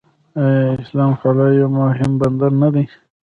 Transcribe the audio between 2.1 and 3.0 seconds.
بندر نه دی؟